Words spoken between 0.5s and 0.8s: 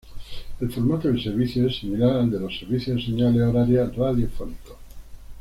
El